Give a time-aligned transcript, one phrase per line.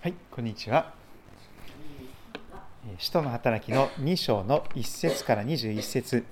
[0.00, 0.94] はい、こんにちは。
[2.86, 6.24] えー使徒の働きの2章の1節から21節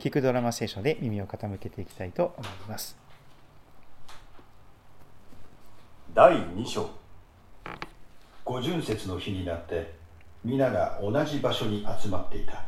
[0.00, 2.98] 聞くドラマ聖書で耳を傾けていきたいと思います。
[6.14, 6.90] 第2章
[8.44, 9.94] 五巡節の日になって
[10.44, 12.64] 皆が同じ場所に集まっていた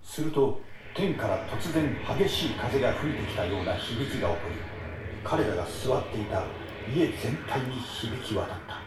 [0.00, 0.60] すると
[0.94, 4.54] 天から突然激しい風が吹いてきたような響きが起こり
[5.24, 6.44] 彼らが座っていた
[6.94, 8.79] 家全体に響き渡った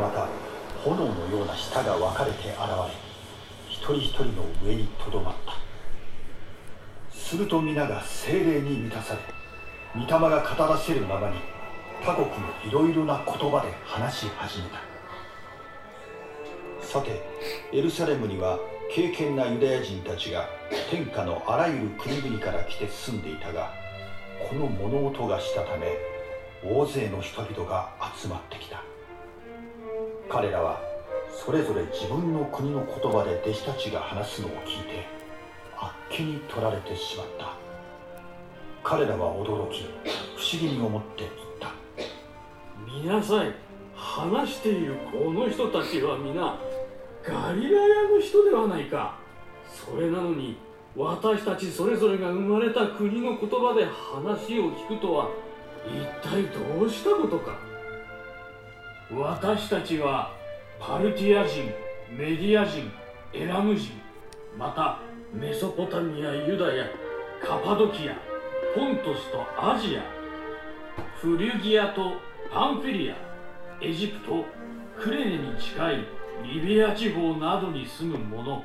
[0.00, 0.26] また
[0.82, 2.54] 炎のような舌が分かれて現れ
[3.68, 5.52] 一人一人の上にとどまった。
[7.16, 9.20] すると皆が精霊に満たされ
[9.94, 11.36] 御霊が語らせるままに
[12.02, 12.34] 他国の
[12.66, 14.80] いろいろな言葉で話し始めた。
[16.84, 17.22] さて
[17.72, 18.58] エルサレムには
[18.92, 20.48] 敬虔なユダヤ人たちが
[20.90, 23.70] 天下のあらゆる国々から来て住んでいたが
[24.48, 25.96] この物音がしたため
[26.64, 28.69] 大勢の人々が集まってきた。
[30.30, 30.80] 彼らは
[31.44, 35.06] それぞれ自分の国の言葉で弟子たちが話すのを聞いて
[35.76, 37.56] あっけに取られてしまった。
[38.84, 39.82] 彼らは驚き
[40.36, 41.72] 不思議に思って言った。
[43.02, 43.54] 見なさい
[43.96, 46.58] 話しているこの人たちは皆
[47.26, 49.18] ガリラヤの人ではないか。
[49.66, 50.56] それなのに
[50.96, 55.28] 私たちそれぞれが生まれた国の言葉で話を聞くとは
[55.86, 57.69] 一体どうしたことか。
[59.12, 60.32] 私たちは
[60.78, 61.64] パルティア人
[62.16, 62.90] メディア人
[63.32, 63.90] エラム人
[64.56, 65.00] また
[65.36, 66.86] メソポタミアユダヤ
[67.42, 68.14] カパドキア
[68.74, 70.02] ポントスとアジア
[71.16, 72.12] フリュギアと
[72.52, 73.16] パンフィリア
[73.82, 74.44] エジプト
[75.00, 76.06] クレネに近い
[76.44, 78.62] リビア地方などに住む者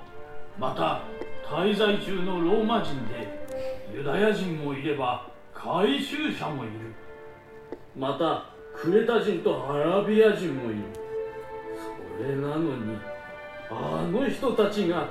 [0.59, 1.01] また
[1.43, 3.45] 滞在中のローマ人で
[3.91, 6.93] ユダヤ人もいれば回収者もいる。
[7.97, 10.81] またクレタ人とアラビア人もいる。
[12.17, 12.97] それなのに
[13.69, 15.07] あの人たちが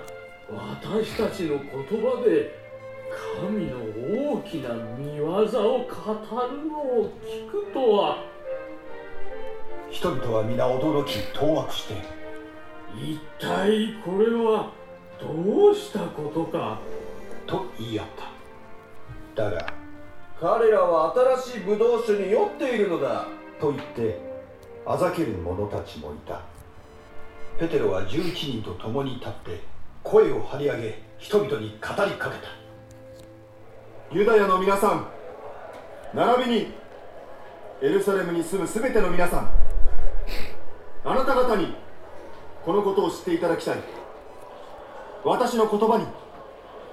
[0.48, 2.54] 私たちの言葉で
[3.40, 3.78] 神の
[4.32, 8.18] 大きな見業を語るのを聞くとは。
[9.90, 11.94] 人々は皆驚き当惑して。
[12.96, 14.70] 一体これは
[15.20, 16.78] どうしたことか。
[17.46, 18.06] と言い合っ
[19.34, 19.42] た。
[19.42, 19.66] だが
[20.40, 23.26] 彼らは新しいブドウ酒に酔っているのだ
[23.60, 24.18] と言って
[24.86, 26.40] あざける者たちもいた。
[27.58, 29.60] ペテロは11人と共に立って
[30.02, 32.48] 声を張り上げ人々に語りかけた。
[34.12, 35.08] ユダヤの皆さん
[36.14, 36.74] 並びに
[37.80, 39.50] エルサレムに住むすべての皆さん
[41.04, 41.74] あなた方に
[42.64, 43.76] このことを知っていただきたい。
[45.24, 46.06] 私の言葉に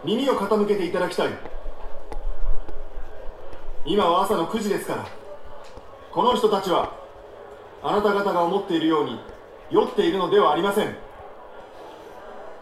[0.05, 1.29] 耳を傾けていただきたい。
[3.85, 5.20] 今は朝の9時ですから
[6.13, 6.94] この人たちは
[7.81, 9.17] あなた方が思っているように
[9.69, 10.94] 酔っているのではありません。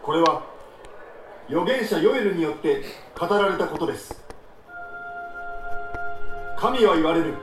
[0.04, 0.42] これは
[1.48, 2.84] 預言者ヨエルによって
[3.18, 4.22] 語られたことです。
[6.56, 7.34] 神は言われる。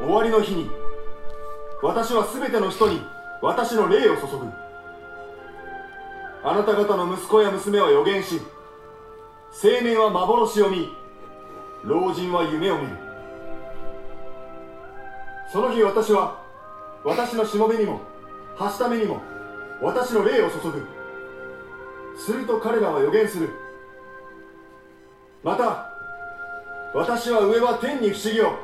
[0.00, 0.68] 終わりの日に
[1.82, 3.00] 私は全ての人に
[3.40, 4.46] 私の霊を注ぐ。
[6.42, 8.40] あなた方の息子や娘は預言し
[9.62, 10.88] 青年は幻を見
[11.84, 13.09] 老人は夢を見る。
[15.52, 16.40] その日私は
[17.04, 18.00] 私のしもべにも
[18.56, 19.20] はしためにも
[19.82, 20.86] 私の霊を注ぐ。
[22.16, 23.48] すると彼らは予言する。
[25.42, 25.90] また
[26.94, 28.58] 私は上は天に不思議を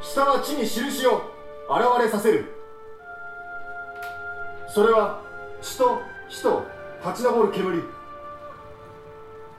[0.00, 1.22] 下は地に印を
[1.68, 2.46] 現れさせる。
[4.68, 5.20] それは
[5.60, 6.66] 地と火と
[7.04, 7.82] 立ち上る煙。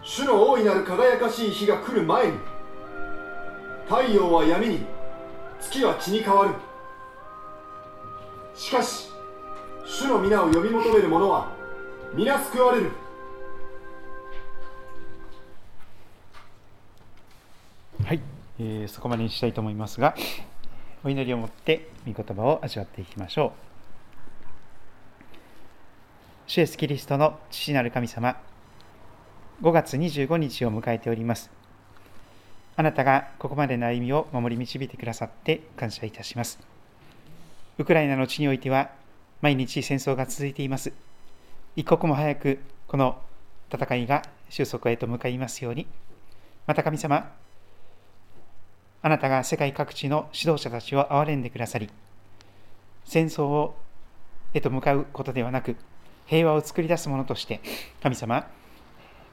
[0.02, 2.38] 主の大いなる輝かしい日が来る前に
[3.88, 4.99] 太陽は闇に
[5.62, 6.54] 月は血に変わる
[8.56, 9.10] しかし
[9.86, 11.52] 主の皆を呼び求める者は
[12.14, 12.92] 皆救われる
[18.06, 18.22] はい、
[18.60, 20.16] えーそこまでにしたいと思いますが、
[21.04, 23.60] お祈りを持って御言葉を味わっていきましょう。
[26.48, 28.42] 主イエスキリストの父なる神様、
[29.62, 31.59] 5月25日を迎えております。
[32.80, 36.58] あなたがここまでの歩みを守り導いてくださって感謝いたします。
[37.78, 38.90] ウクライナの地においては、
[39.42, 40.94] 毎日戦争が続いています。
[41.76, 43.20] 一刻も早くこの
[43.70, 45.88] 戦いが収束へと向かいますように、
[46.68, 47.30] また神様、
[49.02, 51.90] あなたが世界各地の指導者たちを憐れんでくださり、
[53.04, 53.76] 戦争を
[54.54, 55.76] へと向かうことではなく、
[56.28, 57.60] 平和を作り出すものとして、
[58.02, 58.48] 神様、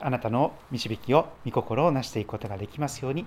[0.01, 3.27] あなたの導きを、御心をなしていくことができますように、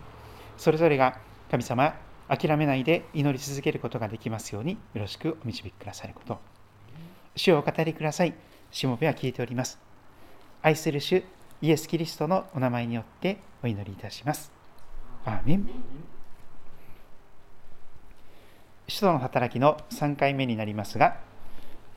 [0.58, 1.20] それぞれが
[1.50, 1.96] 神様、
[2.30, 6.40] 諦めないで祈り続けることができますようによろしくお導きくださること。
[7.36, 8.34] 主をお語りください。
[8.72, 9.80] しもべは聞いております。
[10.62, 11.24] 愛する主
[11.62, 14.52] イエス・キリストのお名前によってお祈りいたします。
[15.26, 15.70] アーメン。
[18.88, 21.18] 使徒の働きの3回目になりますが、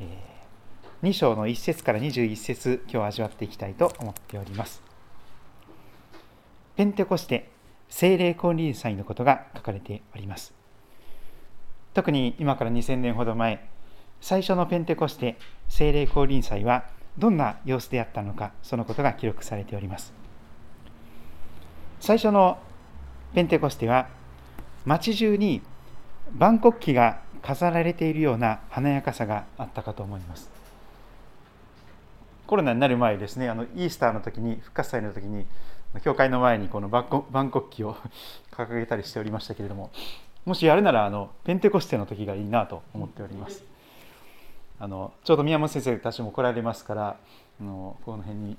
[0.01, 0.07] えー、
[1.03, 4.81] 2章の1節から21節今日味わっていきたいと思っております。
[6.77, 7.51] ペンテコステ
[7.89, 10.55] 聖霊降臨祭のことが書かれております。
[11.93, 13.69] 特に今から2000年ほど前
[14.21, 15.37] 最初のペンテコステ
[15.69, 16.85] 聖霊降臨祭は
[17.19, 20.13] どんな様子であったのかそのことが記録されております。
[21.99, 22.59] 最初の
[23.35, 24.07] ペンテコステは
[24.85, 25.63] 街中に
[26.33, 30.62] 万国旗が飾られているような華やかさがあったかと思います。
[32.53, 35.47] コロナになる前ですねあのイースターの時に復活祭の時に
[36.05, 37.97] 教会の前にこの万国旗を
[38.53, 39.91] 掲げたりしておりましたけれども
[40.45, 43.65] もしやるならあのペンテコステの時がいいなと思っております。
[44.79, 47.17] あのちょうど宮本先生たちも来られますから
[47.59, 48.59] あのこの辺に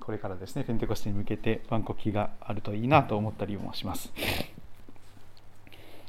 [0.00, 4.12] これからですねペンテコステに向けて万国旗があるといいなと思ったりもします。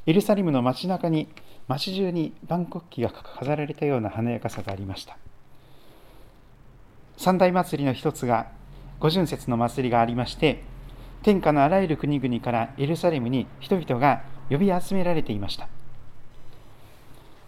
[0.04, 1.28] エルサレムの街中に
[1.66, 5.16] 街中に万国旗が飾られたような華やかさがありました。
[7.16, 8.48] 三大祭りの一つが
[9.00, 10.62] 五巡節の祭りがありまして
[11.22, 15.68] 天下のあらゆる国々からエルサレムに人々が呼び集められていました。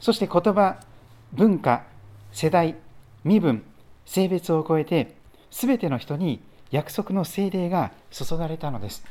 [0.00, 0.80] そして言葉
[1.32, 1.84] 文化
[2.32, 2.76] 世代
[3.24, 3.62] 身分
[4.04, 5.14] 性別を超えて
[5.50, 9.04] 全ての人に約束の精霊が注がれたのです。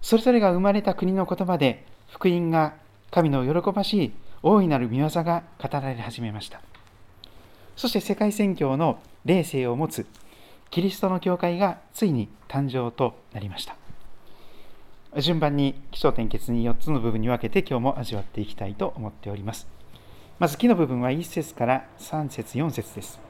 [0.00, 2.74] それぞれが生まれた国の言葉で福音が
[3.10, 4.12] 神の喜ばしい
[4.42, 6.60] 大いなる御業が語られ始めました。
[7.76, 10.06] そして世界宣教の霊性を持つ
[10.70, 13.76] キリストの教会がついに誕生となりました
[15.20, 19.66] 順番に起承転結に4つの部分に分けて今日も味わっていきたいと思っております
[20.38, 23.20] まず木の部分は1節から3節4節です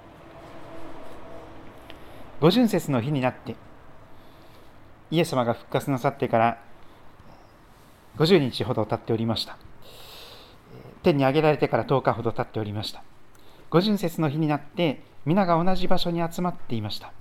[2.40, 3.56] 五巡節の日になって
[5.10, 6.58] イエス様が復活なさってから
[8.16, 9.58] 50日ほど経っておりました。
[11.02, 13.02] 天に上げられてから10日ほど経っておりました。
[13.72, 17.12] 五巡節の日になって皆が同じ場所に集まっていました。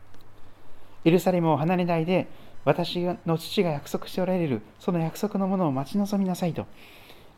[1.06, 2.28] エルサレムを離れないで
[2.66, 6.68] 私の父が約束しておられるその約束のものを待ち望みなさいと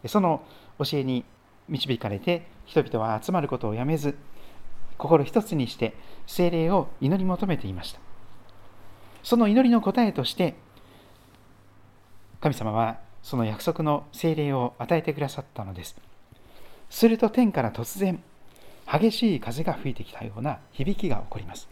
[0.07, 0.43] その
[0.79, 1.23] 教えに
[1.69, 4.17] 導かれて人々は集まることをやめず
[4.97, 5.93] 心一つにして
[6.27, 7.99] 精霊を祈り求めていました
[9.23, 10.55] その祈りの答えとして
[12.41, 15.95] 神様はその約束の精霊を与えてくださったのです
[16.89, 18.21] すると天から突然
[18.91, 21.67] 激しい風が吹いてきたような響きが起こります。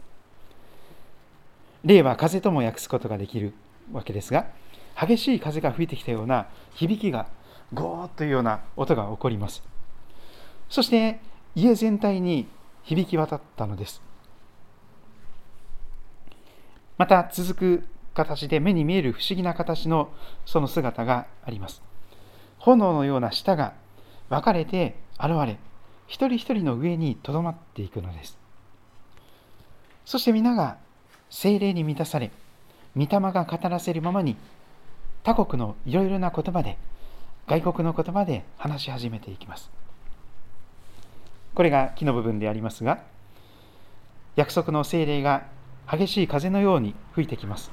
[1.84, 3.54] 霊は風とも訳すことができる
[3.92, 4.46] わけですが
[5.00, 7.26] 激しい風が吹いてきたような響きが
[7.74, 9.62] ゴーッというような音が起こります。
[10.68, 11.20] そして
[11.54, 12.46] 家全体に
[12.82, 14.02] 響き渡ったのです。
[16.98, 17.84] また続く
[18.14, 20.10] 形で目に見える不思議な形の
[20.44, 21.82] その姿があります。
[22.58, 23.72] 炎のような舌が
[24.28, 25.58] 分かれて現れ、
[26.06, 28.38] 一人一人の上にとどまっていくのです。
[30.04, 30.76] そして皆が
[31.30, 32.30] 精霊に満たされ、
[32.96, 34.36] 御霊が語らせるままに
[35.22, 36.76] 他国のいろいろな言葉で、
[37.46, 39.70] 外国の言葉で話し始めていきます。
[41.54, 43.02] これが木の部分でありますが、
[44.36, 45.44] 約束の精霊が
[45.90, 47.70] 激しい風のように吹いてきます。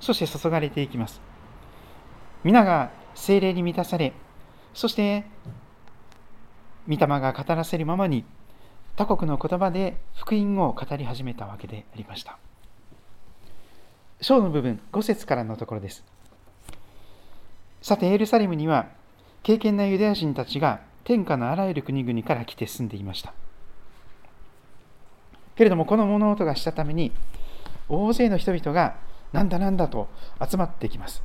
[0.00, 1.20] そして注がれていきます。
[2.44, 4.12] 皆が精霊に満たされ、
[4.74, 5.24] そして
[6.88, 8.24] 御霊が語らせるままに
[8.96, 12.38] 他国の言葉で福音を語り始めたわけでありました。
[14.20, 16.04] 章の部分、5節からのところです。
[17.82, 18.86] さて、エルサレムには
[19.42, 23.32] 敬虔なユダヤ人たちが天下のあらゆる国々から来て住んでいました。
[25.54, 27.12] けれども、この物音がしたために、
[27.88, 28.96] 大勢の人々が
[29.32, 30.08] なんだなんだと
[30.44, 31.22] 集まってきます。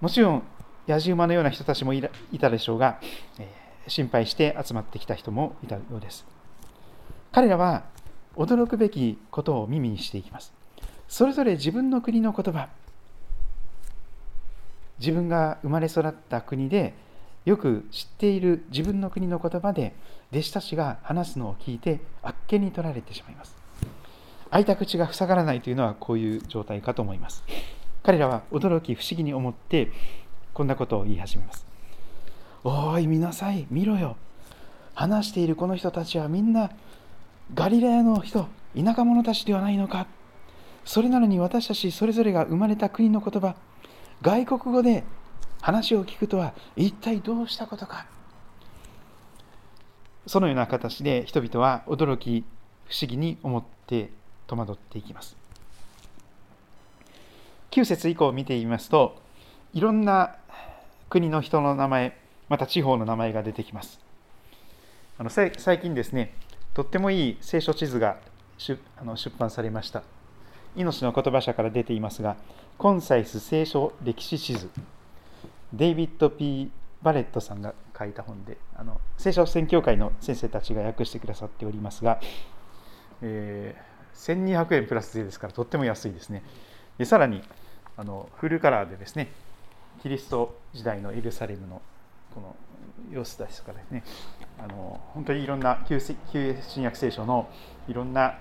[0.00, 0.42] もちろん、
[0.88, 2.02] 野じ馬のような人たちもい
[2.40, 2.98] たでしょうが、
[3.38, 6.26] えー、心配して集まってきた人もいたようです。
[7.32, 7.84] 彼らは
[8.36, 10.52] 驚くべきことを耳にしていきます。
[11.08, 12.68] それぞれ自分の国の言葉、
[14.98, 16.94] 自分が生まれ育った国で
[17.44, 19.94] よく知っている自分の国の言葉で
[20.30, 23.56] 弟子たちが話すのを聞いてあっけに取られてしまいます。
[24.50, 27.44] 開いた口が塞がらないというのはこういう状態かと思います。
[28.02, 29.90] 彼らは驚き不思議に思って
[30.52, 31.64] こんなことを言い始めます。
[32.64, 34.16] おい、見なさい、見ろよ。
[34.94, 36.70] 話しているこの人たちはみんな
[37.54, 40.06] ガリラヤの人、田舎者たちではないのか。
[40.84, 43.54] それなのに私たちそれぞれが生まれた国の言葉、
[44.22, 45.04] 外国語で
[45.62, 48.06] 話を聞くとは一体どうしたことか
[50.26, 52.44] そのような形で人々は驚き
[52.86, 54.10] 不思議に思って
[54.46, 55.36] 戸惑っていきます
[57.70, 59.20] 9節以降を見てみますと
[59.72, 60.36] いろんな
[61.08, 62.19] 国の人の名前
[62.50, 64.00] また地方の名前が出てきます。
[65.16, 66.34] あの最近ですね
[66.74, 68.18] とってもいい聖書地図が
[68.58, 70.02] 出あの出版されました。
[70.76, 72.36] 命の言葉社から出ていますが
[72.76, 74.68] コンサイス聖書歴史地図。
[75.72, 82.20] デイビッド・ P・ バレットさんが書いた本であの聖書宣教会の先生たちが訳してくださっておりますが、
[83.22, 86.42] えー、1200円プラス税ですからとっても安いですね。
[86.98, 87.42] でさらに
[87.96, 89.30] あのフルカラーでですね
[90.02, 91.80] キリスト時代のエルサレムの
[92.34, 92.56] この
[93.10, 94.04] 様子ですからね。
[94.58, 97.48] あの本当にいろんな旧新約聖書の
[97.88, 98.38] いろんな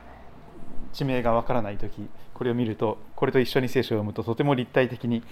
[0.91, 5.23] 地名がわからない時これを見るとこれと一緒に聖書を読むととても立体的に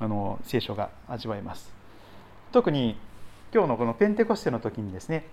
[0.00, 1.72] あの聖書が味わえます。
[2.52, 2.96] 特に
[3.52, 5.26] 今日のこのペンテコステの時にですね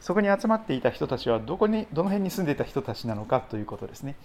[0.00, 4.16] そこに集まっていた人たちはどこにどの辺に住んでいた人たちなのかということですね、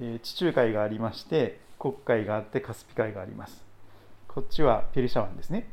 [0.00, 3.64] えー、地中海がありまして黒海があってカスピ海があります。
[4.28, 5.68] こっちはペルシャ湾ですね。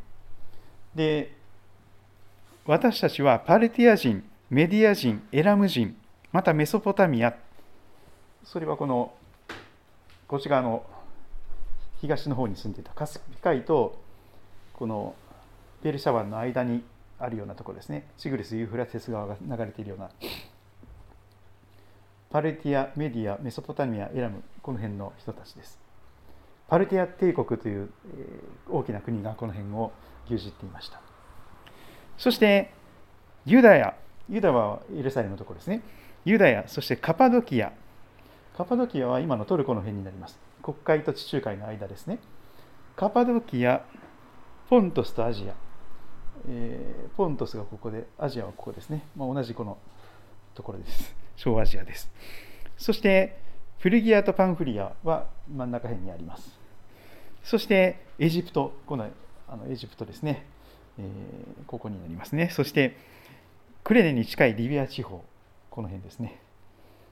[0.95, 1.35] で
[2.65, 5.95] 私たちはパルティア人メディア人エラム人
[6.31, 7.35] またメソポタミア。
[8.43, 9.13] それはこの
[10.27, 10.83] こっち側の
[11.99, 14.01] 東の方に住んでいたカスピ海と
[14.73, 15.15] この
[15.83, 16.83] ペルシャ湾の間に
[17.19, 18.07] あるようなところですね。
[18.17, 20.09] シグリス・ユーフラテス川が流れているような。
[22.29, 25.79] パルティア、メディア、メソポタミア、エラムこの辺の人たちです。
[26.67, 27.89] パルティア帝国という
[28.69, 29.91] 大きな国がこの辺を
[30.33, 31.01] 牛耳っていました
[32.17, 32.71] そして
[33.45, 33.95] ユダヤ
[34.29, 35.81] ユダはエルサレムのところですね
[36.25, 37.73] ユダヤそしてカパドキア
[38.55, 40.37] カパドキアは今のトルコの辺になります。
[40.61, 42.19] 国会と地中海の間ですね。
[42.95, 43.83] カパドキア、
[44.69, 45.53] ポントスとアジア。
[46.47, 49.05] えー、ポントスがここで、アジアはここですね。
[49.15, 49.77] まあ、同じこの
[50.53, 51.15] ところです。
[51.37, 52.11] 小アジアです。
[52.77, 53.39] そして、
[53.79, 56.59] フルギアとパンフリアは真ん中辺にあります。
[57.43, 59.09] そして、エジプト、この
[59.51, 60.45] あのエジプトですね、
[60.97, 62.49] えー、ここになりますね。
[62.49, 62.95] そして、
[63.83, 65.23] クレネに近いリビア地方、
[65.69, 66.39] この辺ですね。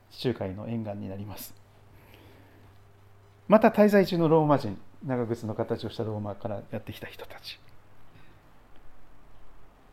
[0.10, 1.54] 地中海の沿岸になります。
[3.50, 7.60] また滞在中のローマ人長靴の形をしたローマからやってきた人たち。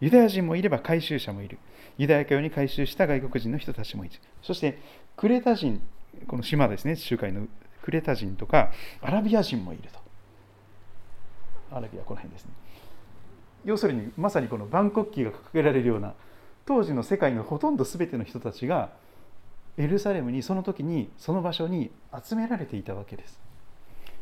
[0.01, 1.59] ユダヤ人もいれば回収者もいる。
[1.99, 4.15] ユダヤ教に回収した外国人の人たちもいる。
[4.43, 4.79] そして
[5.17, 5.81] クレタ人
[6.29, 6.97] この島ですね。
[6.97, 7.49] 地中海の
[7.83, 10.06] クレタ人とかアラビア人もいると。
[11.71, 12.53] アラビアこの辺ですね。
[13.65, 16.15] 要するにまさにこの万国旗が掲げられるような
[16.67, 18.91] 当時の世界のほとんど全ての人たちが
[19.77, 21.91] エルサレムにその時にその場所に
[22.25, 23.41] 集められていたわけです。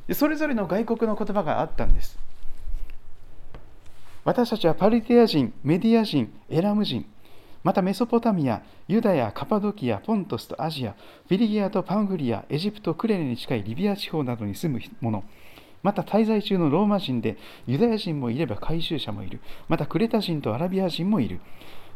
[0.09, 2.19] でそれぞれの外国の言葉があったんです。
[4.25, 7.05] 私たちはパリティア人メディア人エラム人
[7.63, 10.93] またメソポタミアユダヤカパドキアポントスとアジア
[11.29, 15.25] フィリギアとパンフリアエジプトクレネに近いリビア地方などに住む者
[15.85, 17.37] また滞在中のローマ人で
[17.67, 19.41] ユダヤ人もいれば回収者もいる。
[19.69, 21.41] またクレタ人とアラビア人もいる。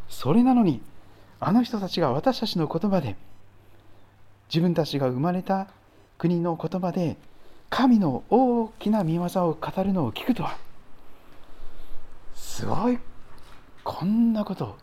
[0.09, 0.83] それなのに
[1.40, 3.16] あの人たちが私たちの言葉で
[4.49, 5.68] 自分たちが生まれた
[6.18, 7.16] 国の言葉で
[7.71, 10.59] 神の大きな見業を語るのを聞くとは
[12.35, 12.99] すごい
[13.85, 14.76] こんなこと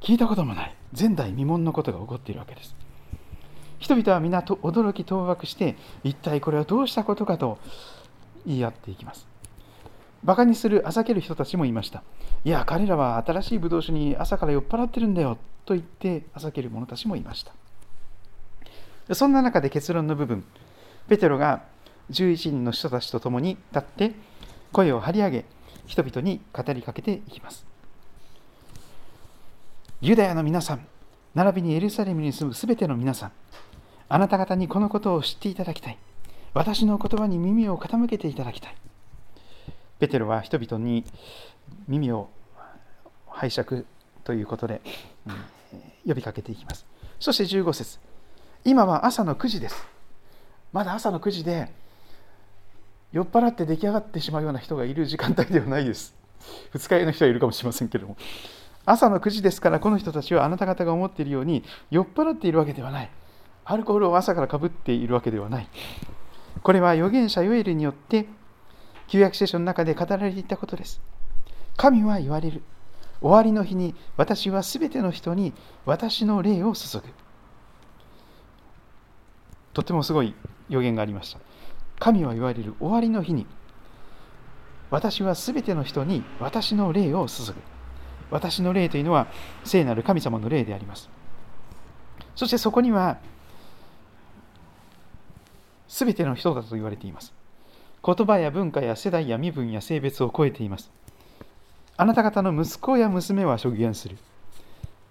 [0.00, 0.74] 聞いたこともない。
[0.98, 2.81] 前代未聞のことが起こっているわけです。
[3.82, 5.74] 人々は皆と驚き当惑して
[6.04, 7.58] 一体これはどうしたことかと
[8.46, 9.26] 言い合っていきます。
[10.22, 12.04] バカにするあざける人たちもいました。
[12.44, 19.16] いや彼らは新しいブドウ酒に朝から酔っ払ってるんだよと言ってあざける者たちもいました。
[19.16, 20.44] そんな中で結論の部分。
[21.08, 21.64] ペテロが
[22.12, 24.12] 11人の人たちと共に立って
[24.70, 25.44] 声を張り上げ
[25.86, 27.66] 人々に語りかけていきます。
[30.00, 30.86] ユダヤの皆さん
[31.34, 33.32] 並びにエルサレムに住むすべての皆さん
[34.12, 35.96] あなた方にこのことを知っていただきたい
[36.52, 38.76] 私の言葉に耳を傾けていただきたい
[40.00, 41.06] ペテロは人々に
[41.88, 42.28] 耳を
[43.26, 43.86] 拝借
[44.22, 44.82] ということで、
[46.06, 46.84] 呼びかけていきます。
[47.18, 47.98] そして15節
[48.64, 49.86] 今は朝の9時です。
[50.72, 51.70] まだ朝の9時で
[53.12, 56.14] 酔っ払って出来上がってしまうような人がいる時間帯ではないです。
[56.74, 58.16] 二日酔いの人はいるかもしれませんけれども。
[58.84, 63.10] 朝の9時ですからこの人たちはあなた方が思っているように酔っ払っているわけではない。
[63.64, 65.68] アルコールを朝からかぶっているわけではない。
[66.62, 68.26] これは預言者ヨエルによって
[69.08, 71.00] 旧約聖書の中で語られていたことです。
[71.76, 72.62] 神は言われる。
[73.20, 75.52] 終わりの日に私はすべての人に
[75.84, 77.04] 私の霊を注ぐ。
[79.72, 80.34] とてもすごい
[80.68, 81.40] 予言がありました。
[82.02, 83.46] 神は言われる終わりの日に
[84.90, 87.54] 私はすべての人に私の霊を注ぐ
[88.28, 89.28] 私の霊というのは
[89.64, 91.08] 聖なる神様の霊であります
[92.34, 93.18] そしてそこには
[95.92, 97.34] すべての人だと言われています。
[98.02, 100.90] 言葉や文化や世代や身分や性別を超えています。
[101.98, 104.16] あなた方の息子や娘は証言する。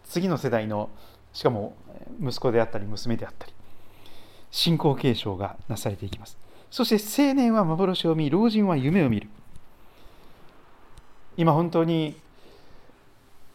[0.06, 0.90] 次の世代の
[1.34, 1.76] しかも
[2.20, 3.54] 息子であったり娘であったり
[4.50, 6.36] 信仰継承がなされていきます。
[6.72, 9.30] そして青年は幻を見老人は夢を見る。
[11.38, 12.16] 今本当に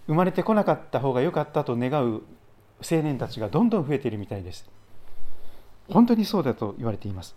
[0.06, 2.22] 生まれてこなかった方が良かったと願う
[2.88, 4.75] 青年たちがどんどん増えているみたいです。
[5.90, 7.36] 本当にそうだと言われています。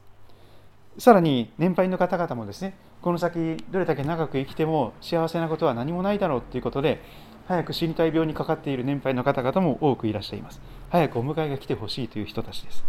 [0.97, 7.01] さらに年配の方々もですねこの先どれだけ長く生きても幸せなことは何もないだろうということで
[7.47, 10.61] 早く死にたい病にかかっている年配の方々も多くいらっしゃいます。
[10.89, 12.83] 早くお迎えが来てほしいという人たちです。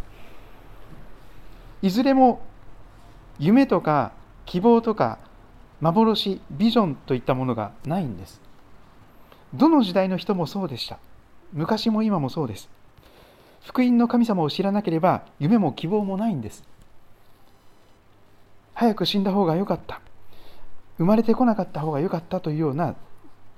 [1.83, 2.43] いずれも
[3.39, 4.13] 夢とか
[4.45, 5.19] 希望とか
[5.81, 8.41] 幻ビジョンといったものがないんです。
[9.55, 10.99] どの時代の人もそうでした。
[11.53, 12.69] 昔も今もそうです。
[13.65, 16.65] 福音の神様を知らなければ夢も希望もないんです。
[18.75, 20.01] 早く死んだ方が良かった。
[20.97, 22.95] 生まれてこなかった方が良かったというような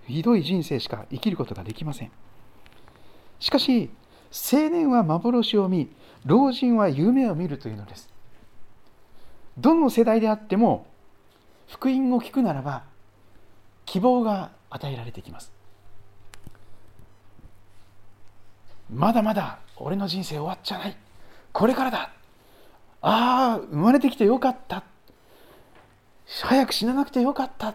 [0.06, 2.10] ひどい人生しか生きることができません。
[3.40, 3.90] しかし
[4.32, 5.90] 青年は幻を見
[6.24, 8.08] 老人は夢を見るというのです。
[9.58, 10.86] どの世代であっても
[11.68, 12.84] 福音を聞くならば
[13.84, 15.52] 希望が与えられてきます。
[18.90, 20.96] まだまだ俺の人生終わっちゃない。
[21.52, 22.12] これからだ。
[23.00, 24.84] ああ生まれてきてよかった。
[26.44, 27.74] 早く死ななくてよかった。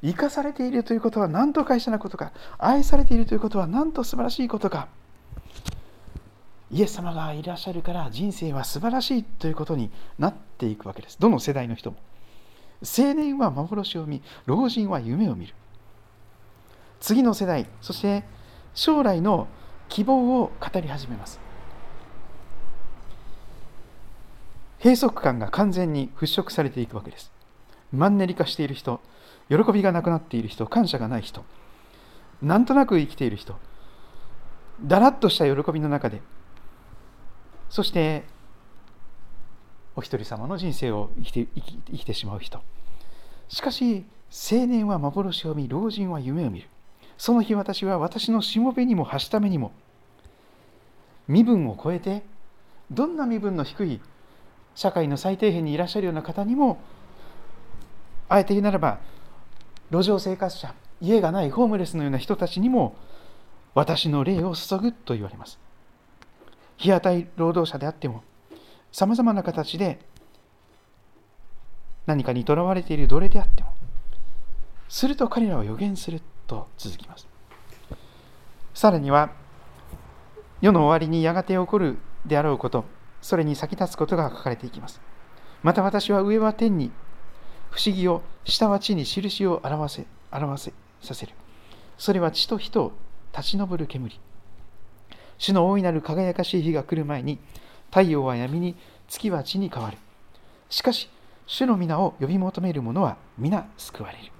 [0.00, 2.32] 生かされているということは何と会社なことか。
[2.56, 4.86] 愛されているということは何と素晴らしいことか。
[6.70, 11.18] イエス様がいらっしゃるから人生は素晴らしいということになっていくわけです。
[11.18, 11.96] どの世代の人も。
[12.82, 15.54] 青年は幻を見老人は夢を見る。
[17.00, 18.22] 次の世代そして
[18.72, 19.48] 将来の
[19.88, 21.40] 希望を語り始めます。
[24.78, 27.32] 閉塞感が完全に払拭されていくわけです。
[27.92, 29.00] マンネリ化している人
[29.48, 31.44] 喜びがなくなっている人感謝がない人
[32.42, 33.56] なんとなく生きている人
[34.82, 36.20] だらっとした喜びの中で
[37.70, 38.24] そして
[39.96, 42.60] お一人様の人生を生きて生き生きてしまう人。
[43.48, 46.68] しかし青年は幻を見老人は夢を見る。
[47.18, 49.72] その日私は私のしもべにもはしためにも
[51.26, 52.22] 身分を超えて
[52.90, 54.00] どんな身分の低い
[54.74, 56.80] 社会の最底辺にいらっしゃるような方にも
[58.28, 59.00] あえて言うならば
[59.90, 62.96] 路上生活者家がないホームレスのような人たちにも
[63.74, 65.58] 私の霊を注ぐと言われます。
[66.76, 68.22] 日当たり労働者であっても
[68.92, 69.98] さまざまな形で
[72.06, 73.72] 何かにとらわれている奴隷であっても
[74.88, 76.22] すると彼らは予言する。
[76.48, 77.28] と続きます。
[78.74, 79.30] さらには
[80.60, 82.84] 世の終わりにやがて起こるであろうこと
[83.22, 85.00] それに先立つことが書かれていきます。
[85.62, 86.90] また私は上は天に
[87.70, 91.32] 不思議を下は地に印を表せ表せさせる。
[91.96, 92.92] それは地と火と
[93.36, 94.18] 立ち上る煙。
[95.36, 97.38] 主の大いなる輝かしい日が来る前に
[97.90, 98.74] 太陽は闇に
[99.06, 99.98] 月は地に変わる。
[100.70, 101.08] しかし
[101.46, 104.37] 主の皆を呼び求める者は皆救われる。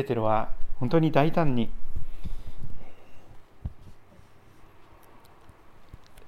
[0.00, 1.68] ペテロは本当に大胆に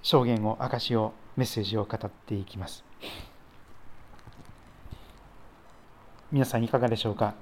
[0.03, 2.85] 証言を証をメッセージを語っていきます。
[6.31, 7.35] 皆さんいかがでしょうか？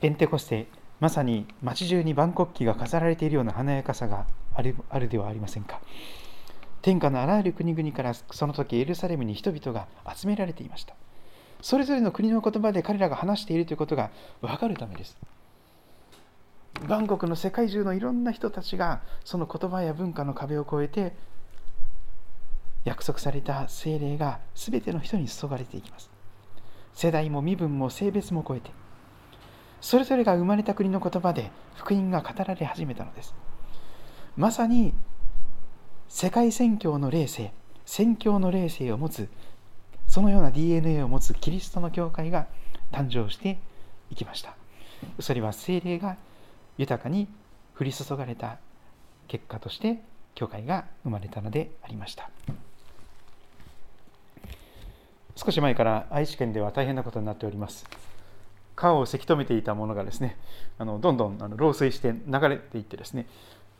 [0.00, 0.68] ペンテコステ
[1.00, 5.80] まさに街中に万国旗が飾られているような華やかさがあるあるではありませんか？
[6.80, 10.94] 天下のあらゆる国々からその時エルサレムに人々が集められていました。
[11.60, 14.10] それぞれの国の言葉で彼らが話しているということが
[14.40, 15.16] 分かるためです。
[16.88, 21.14] 万国の世界中のいろんな人たちがその言葉や文化の壁を越えて
[22.84, 26.10] 約束された精霊が全ての人に注がれていきます。
[26.94, 28.70] 世代も身分も性別も超えて
[29.80, 33.34] それぞれが生まれた国の言葉で福音が語られ始めたのです。
[34.36, 34.94] まさに
[36.08, 37.52] 世界宣教の霊性
[37.84, 39.28] 宣教の霊性を持つ
[40.06, 42.46] そのような DNA を持つキリストの教会が
[42.90, 43.58] 誕生して
[44.10, 44.54] いきました。
[45.20, 46.16] それは精霊が
[46.78, 47.28] 豊かに
[47.78, 48.58] 降り注がれた
[49.28, 50.02] 結果として
[50.34, 52.30] 教会が生まれたのでありました。
[55.36, 57.86] 少し前から愛知県では大変なことになっております。
[58.76, 60.36] 川をせき止めていたものがですね
[60.78, 63.26] あのどんどんあの漏水して流れていってですね。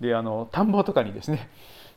[0.00, 1.48] であの田んぼとかにですね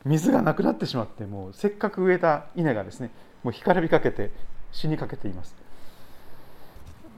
[0.05, 3.11] 水がなくなってしまってもうせっかく植えた稲がですね
[3.43, 4.31] もう干からびかけて
[4.71, 5.55] 死にかけています。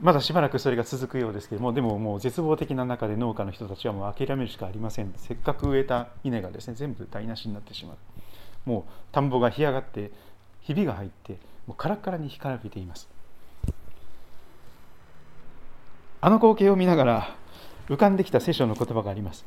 [0.00, 5.12] まだしばらくそれが続くようですけれどもでももう絶望的な中で農家の人たちはもう諦めるしかありません。
[5.16, 7.96] せっかく植えた稲がですね全部台無しになってしまう
[8.68, 10.10] もう田んぼが干上がって
[10.60, 13.08] ひびが入ってもうカラッカラに干からびています。
[16.20, 17.36] あの光景を見ながら
[17.88, 19.44] 浮かんできた聖書の言葉があります。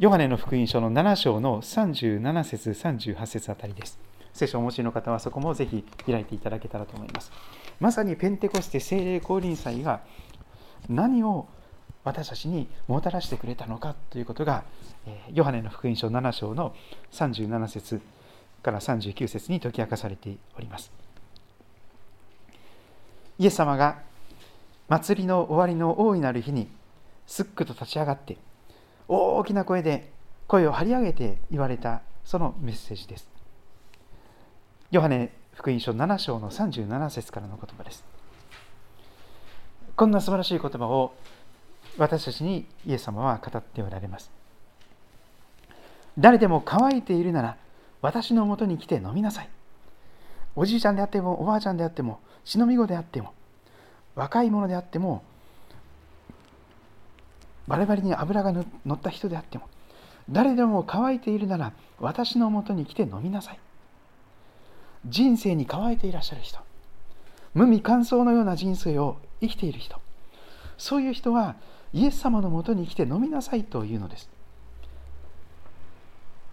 [0.00, 3.98] ヨハネの福音書の7章の37節38節あたりです
[4.32, 7.30] 聖書をお持ちの方はそこもぜひ開いていただけたらと思います
[7.80, 10.00] まさにペンテコステ聖霊降臨祭が
[10.88, 11.48] 何を
[12.02, 14.64] 私たちにもたらしてくれたのかということが、
[15.34, 16.74] ヨハネの福音書7章の
[17.12, 18.00] 37節
[18.62, 20.90] から39節に解き明かされております。
[23.38, 23.98] イエス様が
[24.88, 26.68] 祭りの終わりの大いなる日に
[27.26, 28.38] すっくと立ち上がって
[29.12, 30.12] 大きな声で
[30.46, 33.28] 声を張り上げて言われたそのメッセージです。
[34.92, 38.04] ヨハネ福音書7章の37節からの言葉です。
[39.96, 41.12] こんな素晴らしい言葉を
[41.98, 44.30] 私たちにイエス様は語っておられます。
[46.16, 47.56] 誰でも乾いているなら
[48.02, 49.48] 私のもとに来て飲みなさい。
[50.54, 53.34] おじいちゃんであってもおばあちゃんであっても忍び子であっても
[54.14, 55.24] 若い者であっても
[57.70, 59.68] 我々に油が乗った人であっても
[60.28, 63.58] 誰でも乾いているなら私のもとに来て飲みなさい。
[65.06, 66.58] 人生に乾いていらっしゃる人。
[67.54, 70.00] 無味乾燥のような人生を生きている人。
[70.78, 71.56] そういう人は
[71.92, 74.28] イエス様のもとに来て飲みなさいというのです。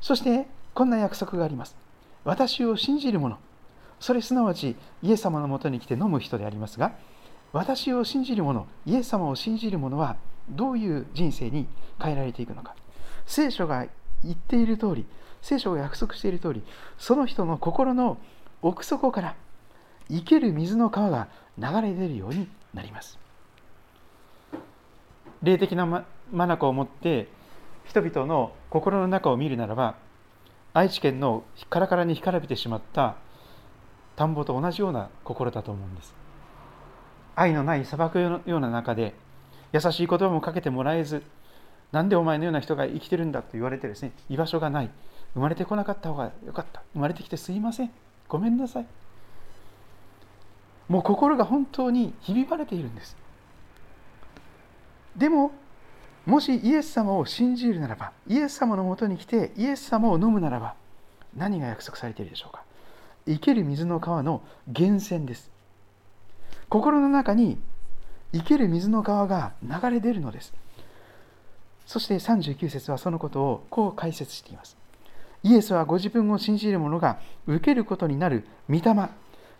[0.02, 1.76] そしてこんな約束があります。
[2.24, 3.38] 私を信じる者。
[4.00, 6.94] それすなわちイエス様のもとに来て飲む人でありますが
[7.52, 10.18] 私を信じる者イエス様を信じる者は
[10.50, 11.68] どういう人生に
[12.02, 12.76] 変えられていくのか。
[13.26, 13.86] 聖書が
[14.24, 15.06] 言っている通り
[15.42, 16.64] 聖書が約束している通り
[16.98, 18.18] その人の心の
[18.62, 19.36] 奥底から
[20.10, 23.20] 生ける水の川が流れ出るようになります。
[25.44, 27.28] 霊的なマナコを持って
[27.86, 29.96] 人々の心の中を見るならば
[30.74, 33.16] 愛知県のカラカラに干からびてしまった
[34.16, 36.16] 田んぼと同じような心だと思うんです。
[37.36, 39.14] 愛のない砂漠のような中で
[39.84, 41.24] 優しい言葉もかけてもらえず
[41.92, 44.90] なんでお前のような人が生きてるんだと言われてですね居場所がない。
[45.34, 46.82] 生まれてこなかった方がよかった。
[46.94, 47.92] 生まれてきてすいません。
[48.28, 48.86] ごめんなさい。
[50.90, 53.16] もう心が本当にひび割れているんです。
[55.16, 55.52] でも
[56.26, 60.76] もしイエス様を信じるならばイエス様のもとに来てイエス様を飲むならば
[61.36, 62.64] 何が約束されているでしょうか。
[63.26, 65.52] 生ける水の川の源泉です。
[66.70, 67.58] 心の中に
[68.34, 70.54] 生ける水の川が流れ出るのです
[71.86, 74.78] そして39節はそのことをこう解説しています
[75.44, 79.10] イエスはご自分を信じる者が受けることになる御霊、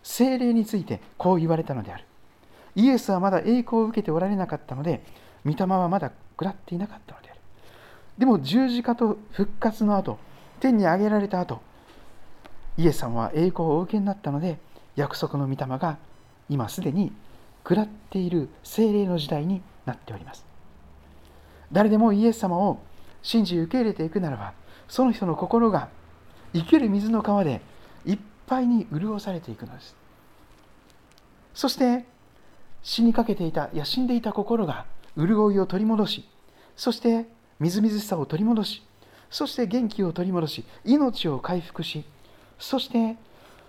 [0.02, 2.04] 精霊についてこう言われたのである。
[2.74, 5.02] イエスはまだ栄光を受けておられなかったので、
[5.44, 7.40] 御霊はまだ食らっていなかったのである。
[8.18, 10.18] でも十字架と復活の後、
[10.60, 11.60] 天に上げられた後、
[12.76, 14.58] イエス様は栄光をお受けになったので、
[14.94, 15.96] 約束の御霊が
[16.48, 17.12] 今すでに
[17.68, 20.46] 食らっている精霊の時代になっております。
[21.70, 22.80] 誰でもイエス様を
[23.22, 24.54] 信じ受け入れていくならば、
[24.88, 25.88] その人の心が
[26.54, 27.60] 生ける水の川で
[28.06, 29.94] いっぱいに潤されていくのです
[31.54, 32.06] そして
[32.82, 36.28] 死にかけていたいや死んでいた心が潤いを取り戻し
[36.76, 37.26] そして
[37.60, 38.82] みずみずしさを取り戻し
[39.30, 42.04] そして元気を取り戻し命を回復し
[42.58, 43.16] そして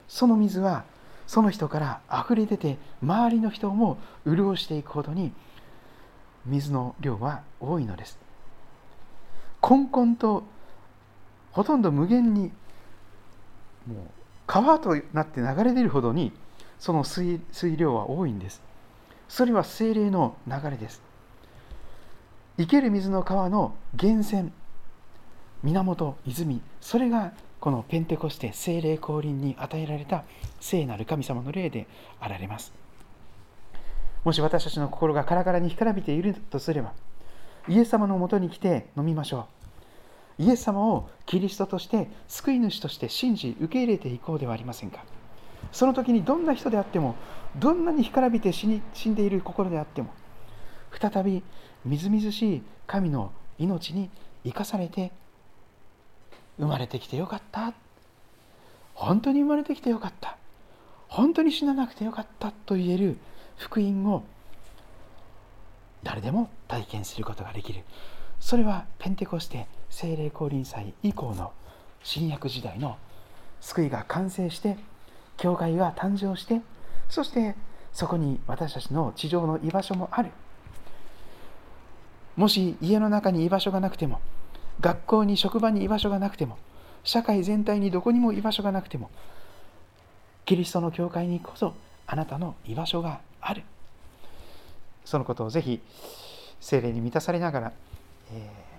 [0.08, 0.86] その水は
[1.30, 5.32] その人から溢れ出て周りの人も潤していくほどに
[6.48, 8.18] 水の量は多いのです。
[9.62, 10.44] こんこんと
[11.52, 12.52] ほとんど無限に
[13.86, 13.98] もう
[14.48, 16.34] 川となって流れ出るほどに
[16.80, 18.63] その水水量は多いんです。
[19.28, 21.00] それは精霊の流れです。
[22.58, 24.52] 生ける水の川の源泉
[25.62, 30.24] 源泉それがこのペンテコステ精霊降臨に与えられた
[30.62, 31.88] 聖なる神様の霊で
[32.19, 32.74] あられます。
[34.24, 36.93] もし私たちの心がカラカラに干からびているとすれば
[37.67, 39.48] イエス様のもとに来て飲みましょ
[40.39, 40.43] う。
[40.43, 45.04] イエス様をキリストとして救い主として信じ受け入れていこうではありませんか。
[45.74, 47.15] その時にどんな人であっても
[47.58, 50.13] どんなに干からびて死に死んでいる心であっても
[50.98, 51.43] 再び
[51.84, 54.10] みずみずしい神の命に
[54.45, 55.12] 生かされて
[56.60, 57.74] 生まれてきてよかった。
[58.93, 60.38] 本当に生まれてきてよかった。
[61.08, 63.17] 本当に死ななくてよかったと言える
[63.58, 64.24] 福音を
[66.04, 67.84] 誰でも体験することができる。
[68.39, 71.52] それはペンテコステ聖霊降臨祭以降の
[72.04, 72.98] 新約時代の
[73.60, 74.78] 救いが完成して
[75.38, 76.62] 教会が誕生して
[77.10, 77.56] そして
[77.91, 80.32] そこに私たちの地上の居場所もある。
[82.36, 84.22] もし家の中に居場所がなくても
[84.82, 86.58] 学校に職場に居場所がなくても
[87.04, 89.10] 社会全体にどこにも居場所がなくても
[90.46, 91.74] キリストの教会にこそ
[92.08, 93.63] あなたの居場所がある。
[95.06, 95.82] そのことをぜひ
[96.60, 97.74] 精霊に満たされながら、
[98.34, 98.70] えー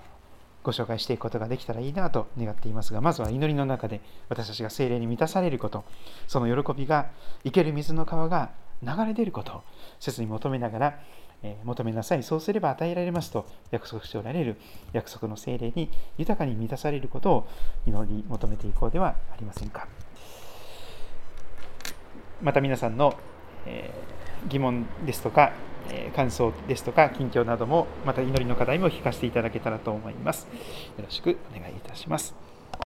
[0.63, 5.85] ご紹介していくことができたらいいなと願っていますがまずは祈りの中で私たちが精霊に満たされること
[6.29, 7.09] その喜びが
[7.45, 8.51] 生ける水の川が
[8.83, 9.63] 流れ出ることを
[9.99, 11.01] 切に求めながら、
[11.43, 12.23] えー求めなさい。
[12.23, 14.57] そうすれば与えられますと約束しておられる
[14.93, 17.49] 約束の精霊に豊かに満たされることを
[17.87, 19.89] 祈り求めていこうではありませんか。
[22.43, 23.15] また皆さんの、
[23.67, 25.53] えー疑問ですとか、
[25.91, 30.49] えー感想ですとか近況などもまた祈りの課題も聞かせていただけたらと思います。
[30.97, 32.50] よろしくお願いいたします。